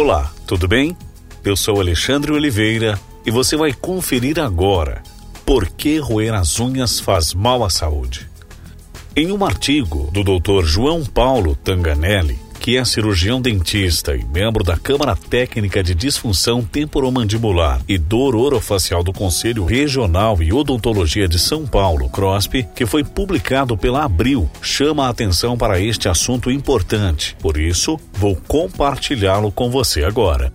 Olá, 0.00 0.32
tudo 0.46 0.68
bem? 0.68 0.96
Eu 1.44 1.56
sou 1.56 1.80
Alexandre 1.80 2.30
Oliveira 2.30 2.96
e 3.26 3.32
você 3.32 3.56
vai 3.56 3.72
conferir 3.72 4.38
agora 4.38 5.02
por 5.44 5.68
que 5.70 5.98
roer 5.98 6.32
as 6.34 6.60
unhas 6.60 7.00
faz 7.00 7.34
mal 7.34 7.64
à 7.64 7.68
saúde. 7.68 8.30
Em 9.16 9.32
um 9.32 9.44
artigo 9.44 10.08
do 10.12 10.22
Dr. 10.22 10.64
João 10.64 11.04
Paulo 11.04 11.56
Tanganelli, 11.56 12.38
que 12.68 12.76
é 12.76 12.84
cirurgião 12.84 13.40
dentista 13.40 14.14
e 14.14 14.22
membro 14.26 14.62
da 14.62 14.76
Câmara 14.76 15.16
Técnica 15.16 15.82
de 15.82 15.94
Disfunção 15.94 16.62
Temporomandibular 16.62 17.80
e 17.88 17.96
Dor 17.96 18.36
Orofacial 18.36 19.02
do 19.02 19.10
Conselho 19.10 19.64
Regional 19.64 20.42
e 20.42 20.52
Odontologia 20.52 21.26
de 21.26 21.38
São 21.38 21.66
Paulo, 21.66 22.10
CROSP, 22.10 22.68
que 22.74 22.84
foi 22.84 23.02
publicado 23.02 23.74
pela 23.74 24.04
Abril, 24.04 24.50
chama 24.60 25.06
a 25.06 25.08
atenção 25.08 25.56
para 25.56 25.80
este 25.80 26.10
assunto 26.10 26.50
importante. 26.50 27.34
Por 27.40 27.56
isso, 27.56 27.98
vou 28.12 28.36
compartilhá-lo 28.36 29.50
com 29.50 29.70
você 29.70 30.04
agora. 30.04 30.52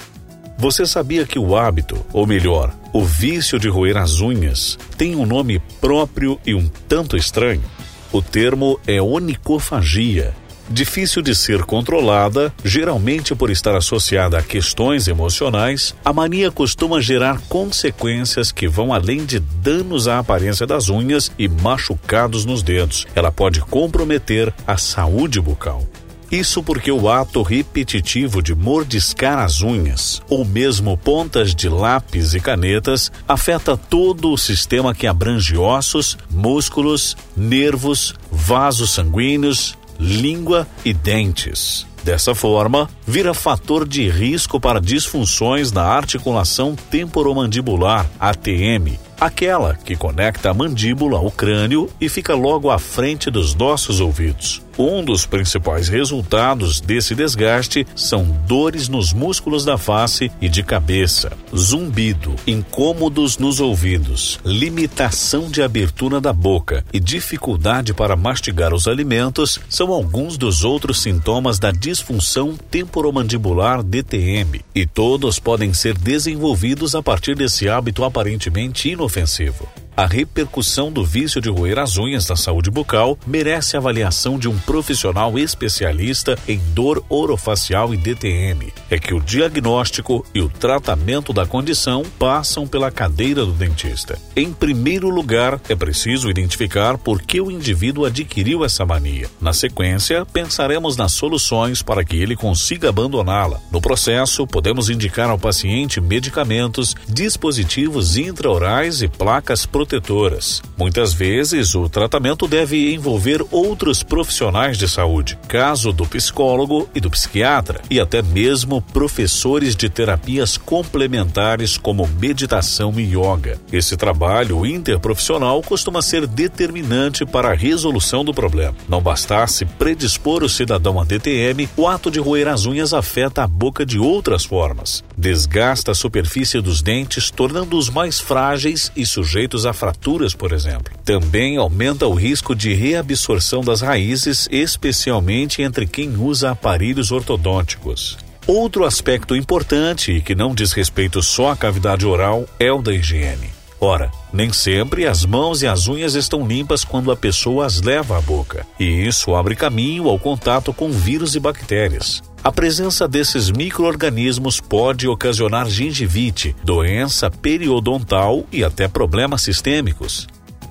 Você 0.56 0.86
sabia 0.86 1.26
que 1.26 1.40
o 1.40 1.58
hábito, 1.58 2.06
ou 2.14 2.28
melhor, 2.28 2.78
o 2.94 3.04
vício 3.04 3.58
de 3.58 3.68
roer 3.68 3.98
as 3.98 4.22
unhas, 4.22 4.78
tem 5.00 5.16
um 5.16 5.26
nome 5.26 5.60
próprio 5.82 6.40
e 6.46 6.54
um 6.54 6.70
tanto 6.88 7.18
estranho? 7.18 7.64
O 8.12 8.22
termo 8.22 8.80
é 8.86 9.02
onicofagia 9.02 10.36
Difícil 10.70 11.22
de 11.22 11.36
ser 11.36 11.64
controlada, 11.64 12.54
geralmente 12.64 13.36
por 13.36 13.50
estar 13.50 13.76
associada 13.76 14.38
a 14.38 14.42
questões 14.42 15.08
emocionais, 15.08 15.94
a 16.04 16.14
mania 16.14 16.50
costuma 16.50 17.02
gerar 17.02 17.40
consequências 17.50 18.52
que 18.52 18.68
vão 18.68 18.94
além 18.94 19.26
de 19.26 19.40
danos 19.40 20.08
à 20.08 20.20
aparência 20.20 20.66
das 20.66 20.90
unhas 20.90 21.32
e 21.38 21.48
machucados 21.48 22.46
nos 22.46 22.64
dedos. 22.64 23.06
Ela 23.14 23.32
pode 23.32 23.60
comprometer 23.62 24.54
a 24.66 24.78
saúde 24.78 25.40
bucal. 25.42 25.86
Isso 26.34 26.64
porque 26.64 26.92
o 26.92 27.10
ato 27.10 27.44
repetitivo 27.44 28.42
de 28.42 28.56
mordiscar 28.56 29.38
as 29.38 29.62
unhas, 29.62 30.20
ou 30.28 30.44
mesmo 30.44 30.98
pontas 30.98 31.54
de 31.54 31.70
lápis 31.70 32.34
e 32.34 32.40
canetas, 32.40 33.12
afeta 33.28 33.78
todo 33.78 34.32
o 34.32 34.38
sistema 34.38 34.96
que 34.96 35.06
abrange 35.06 35.56
ossos, 35.56 36.18
músculos, 36.32 37.16
nervos, 37.38 38.16
vasos 38.32 38.90
sanguíneos, 38.90 39.78
língua 40.04 40.68
e 40.84 40.94
dentes. 40.94 41.88
Dessa 42.04 42.36
forma, 42.36 42.90
vira 43.08 43.34
fator 43.34 43.88
de 43.88 44.10
risco 44.10 44.60
para 44.60 44.82
disfunções 44.82 45.72
na 45.72 45.84
articulação 45.84 46.76
temporomandibular, 46.92 48.06
ATM, 48.20 49.00
aquela 49.20 49.76
que 49.76 49.96
conecta 49.96 50.50
a 50.50 50.54
mandíbula 50.54 51.18
ao 51.18 51.32
crânio 51.32 51.90
e 52.00 52.10
fica 52.10 52.36
logo 52.36 52.70
à 52.70 52.80
frente 52.80 53.30
dos 53.30 53.56
nossos 53.56 54.00
ouvidos. 54.00 54.62
Um 54.78 55.04
dos 55.04 55.26
principais 55.26 55.88
resultados 55.88 56.82
desse 56.82 57.14
desgaste 57.14 57.86
são 57.96 58.26
dores 58.48 58.90
nos 58.90 59.14
músculos 59.14 59.64
da 59.64 59.78
face 59.78 60.32
e 60.42 60.50
de 60.50 60.64
cabeça, 60.64 61.32
zumbido, 61.56 62.36
incômodos 62.48 63.38
nos 63.38 63.60
ouvidos, 63.60 64.40
limitação 64.44 65.50
de 65.50 65.62
abertura 65.62 66.20
da 66.20 66.34
boca 66.34 66.84
e 66.92 67.00
dificuldade 67.00 67.94
para 67.94 68.16
mastigar 68.16 68.74
os 68.74 68.88
alimentos 68.88 69.60
são 69.70 69.92
alguns 69.92 70.38
dos 70.38 70.64
outros 70.64 71.02
sintomas 71.02 71.60
da 71.60 71.72
disfunção 71.72 72.58
temporomandibular 72.72 73.84
DTM, 73.84 74.62
e 74.74 74.88
todos 74.88 75.38
podem 75.38 75.72
ser 75.72 75.96
desenvolvidos 75.96 76.96
a 76.96 77.04
partir 77.04 77.36
desse 77.36 77.70
hábito 77.70 78.04
aparentemente 78.04 78.90
inofensivo. 79.04 79.83
A 79.96 80.08
repercussão 80.08 80.92
do 80.92 81.06
vício 81.06 81.40
de 81.40 81.50
roer 81.50 81.78
as 81.78 82.00
unhas 82.00 82.28
na 82.28 82.36
saúde 82.36 82.72
bucal 82.72 83.16
merece 83.28 83.78
avaliação 83.78 84.40
de 84.40 84.50
um 84.50 84.58
profissional 84.58 85.38
especialista 85.38 86.36
em 86.48 86.60
dor 86.74 87.06
orofacial 87.10 87.94
e 87.94 87.98
DTM. 87.98 88.74
É 88.90 88.98
que 88.98 89.14
o 89.14 89.22
diagnóstico 89.22 90.26
e 90.34 90.42
o 90.42 90.50
tratamento 90.50 91.32
da 91.32 91.46
condição 91.46 92.04
passam 92.18 92.68
pela 92.68 92.90
cadeira 92.90 93.46
do 93.46 93.52
dentista. 93.52 94.18
Em 94.36 94.52
primeiro 94.52 95.10
lugar, 95.10 95.62
é 95.70 95.76
preciso 95.76 96.28
identificar 96.28 96.98
por 96.98 97.22
que 97.22 97.40
o 97.40 97.52
indivíduo 97.52 98.06
adquiriu 98.06 98.66
essa 98.66 98.84
mania. 98.84 99.30
Na 99.40 99.54
sequência, 99.54 100.26
pensaremos 100.26 100.98
nas 100.98 101.12
soluções 101.12 101.84
para 101.84 102.04
que 102.04 102.18
ele 102.18 102.36
consiga 102.36 102.90
abandoná-la. 102.90 103.62
No 103.72 103.80
processo, 103.80 104.48
podemos 104.48 104.90
indicar 104.90 105.30
ao 105.30 105.38
paciente 105.38 106.02
medicamentos, 106.02 106.96
dispositivos 107.08 108.18
intraorais 108.18 109.04
e 109.04 109.08
placas 109.08 109.68
protetoras. 109.84 110.62
Muitas 110.78 111.14
vezes, 111.14 111.76
o 111.76 111.90
tratamento 111.90 112.48
deve 112.48 112.94
envolver 112.94 113.46
outros 113.52 114.02
profissionais 114.02 114.78
de 114.78 114.88
saúde, 114.88 115.38
caso 115.48 115.92
do 115.92 116.06
psicólogo 116.06 116.90
e 116.96 117.02
do 117.02 117.10
psiquiatra, 117.10 117.82
e 117.90 118.00
até 118.00 118.22
mesmo 118.22 118.82
professores 118.82 119.76
de 119.76 119.90
terapias 119.90 120.58
complementares 120.58 121.78
como 121.78 122.08
meditação 122.08 122.98
e 122.98 123.04
yoga. 123.04 123.60
Esse 123.72 123.98
trabalho 123.98 124.66
interprofissional 124.66 125.62
costuma 125.62 126.02
ser 126.02 126.26
determinante 126.26 127.26
para 127.26 127.50
a 127.52 127.56
resolução 127.56 128.24
do 128.24 128.34
problema. 128.34 128.76
Não 128.88 129.02
bastasse 129.02 129.66
predispor 129.66 130.44
o 130.44 130.50
cidadão 130.50 131.00
a 131.00 131.04
DTM, 131.04 131.70
o 131.76 131.88
ato 131.88 132.10
de 132.10 132.20
roer 132.20 132.48
as 132.48 132.66
unhas 132.66 132.94
afeta 132.94 133.44
a 133.44 133.48
boca 133.48 133.86
de 133.86 134.00
outras 134.00 134.46
formas. 134.46 135.04
Desgasta 135.18 135.92
a 135.92 135.96
superfície 135.96 136.62
dos 136.62 136.82
dentes, 136.82 137.30
tornando-os 137.30 137.90
mais 137.90 138.20
frágeis 138.20 138.92
e 138.96 139.06
sujeitos 139.06 139.66
a 139.66 139.73
fraturas, 139.74 140.34
por 140.34 140.52
exemplo. 140.52 140.94
Também 141.04 141.58
aumenta 141.58 142.08
o 142.08 142.14
risco 142.14 142.56
de 142.56 142.74
reabsorção 142.74 143.62
das 143.62 143.82
raízes, 143.82 144.48
especialmente 144.52 145.62
entre 145.62 145.86
quem 145.86 146.16
usa 146.16 146.52
aparelhos 146.52 147.12
ortodônticos. 147.12 148.18
Outro 148.46 148.84
aspecto 148.84 149.36
importante 149.36 150.12
e 150.12 150.22
que 150.22 150.36
não 150.36 150.54
diz 150.54 150.74
respeito 150.74 151.22
só 151.22 151.52
à 151.52 151.56
cavidade 151.56 152.06
oral 152.06 152.46
é 152.60 152.72
o 152.72 152.82
da 152.82 152.94
higiene. 152.94 153.50
Ora, 153.80 154.10
nem 154.32 154.52
sempre 154.54 155.06
as 155.06 155.26
mãos 155.26 155.62
e 155.62 155.68
as 155.68 155.88
unhas 155.88 156.14
estão 156.14 156.48
limpas 156.48 156.86
quando 156.86 157.12
a 157.12 157.18
pessoa 157.18 157.66
as 157.66 157.82
leva 157.82 158.18
à 158.18 158.22
boca, 158.22 158.66
e 158.80 158.86
isso 158.86 159.36
abre 159.36 159.56
caminho 159.56 160.08
ao 160.08 160.18
contato 160.18 160.74
com 160.74 160.90
vírus 160.90 161.36
e 161.36 161.40
bactérias. 161.40 162.24
A 162.44 162.52
presença 162.52 163.08
desses 163.08 163.50
microorganismos 163.50 164.60
pode 164.60 165.08
ocasionar 165.08 165.70
gengivite, 165.70 166.54
doença 166.62 167.32
periodontal 167.32 168.44
e 168.52 168.66
até 168.66 168.86
problemas 168.86 169.42
sistêmicos. 169.42 170.28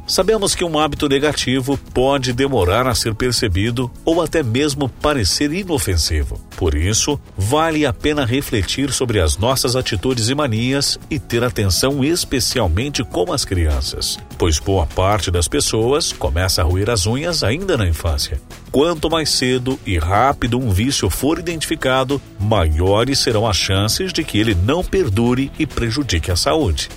Sabemos 0.07 0.55
que 0.55 0.65
um 0.65 0.79
hábito 0.79 1.09
negativo 1.09 1.79
pode 1.95 2.33
demorar 2.33 2.87
a 2.89 2.95
ser 2.95 3.15
percebido 3.15 3.91
ou 4.05 4.21
até 4.21 4.43
mesmo 4.43 4.89
parecer 4.89 5.53
inofensivo. 5.53 6.41
Por 6.57 6.75
isso, 6.75 7.19
vale 7.37 7.87
a 7.87 7.93
pena 7.93 8.25
refletir 8.25 8.93
sobre 8.93 9.21
as 9.21 9.37
nossas 9.39 9.77
atitudes 9.77 10.29
e 10.29 10.35
manias 10.35 10.99
e 11.09 11.19
ter 11.19 11.45
atenção 11.45 12.05
especialmente 12.05 13.05
com 13.05 13.33
as 13.33 13.45
crianças, 13.45 14.19
pois 14.37 14.59
boa 14.59 14.87
parte 14.87 15.31
das 15.31 15.47
pessoas 15.47 16.13
começa 16.13 16.63
a 16.63 16.65
roer 16.65 16.91
as 16.91 17.07
unhas 17.07 17.45
ainda 17.45 17.77
na 17.77 17.87
infância. 17.87 18.41
Quanto 18.73 19.09
mais 19.09 19.31
cedo 19.31 19.79
e 19.87 19.99
rápido 19.99 20.59
um 20.59 20.71
vício 20.71 21.09
for 21.09 21.39
identificado, 21.39 22.21
maiores 22.41 23.21
serão 23.21 23.47
as 23.47 23.57
chances 23.57 24.13
de 24.13 24.25
que 24.25 24.39
ele 24.39 24.55
não 24.55 24.83
perdure 24.83 25.51
e 25.59 25.67
prejudique 25.67 26.31
a 26.31 26.37
saúde. 26.37 26.89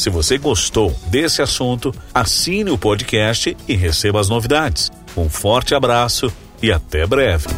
Se 0.00 0.08
você 0.08 0.38
gostou 0.38 0.98
desse 1.08 1.42
assunto, 1.42 1.94
assine 2.14 2.70
o 2.70 2.78
podcast 2.78 3.54
e 3.68 3.76
receba 3.76 4.18
as 4.18 4.30
novidades. 4.30 4.90
Um 5.14 5.28
forte 5.28 5.74
abraço 5.74 6.32
e 6.62 6.72
até 6.72 7.06
breve. 7.06 7.48